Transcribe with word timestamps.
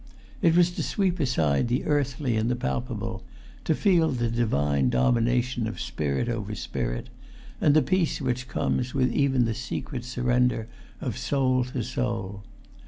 It 0.41 0.55
was 0.57 0.71
to 0.71 0.81
sweep 0.81 1.19
aside 1.19 1.67
the 1.67 1.85
earthly 1.85 2.35
and 2.35 2.49
the 2.49 2.55
palpable, 2.55 3.21
to 3.65 3.75
feel 3.75 4.09
the 4.09 4.31
divine 4.31 4.89
domination 4.89 5.67
of 5.67 5.79
spirit 5.79 6.27
over 6.27 6.55
spirit, 6.55 7.09
and 7.61 7.75
the 7.75 7.83
peace 7.83 8.19
which 8.19 8.47
comes 8.47 8.95
with 8.95 9.13
even 9.13 9.45
the 9.45 9.53
secret 9.53 10.03
surrender 10.03 10.67
of 11.01 11.19
soul 11.19 11.65
to 11.65 11.83
soul. 11.83 12.43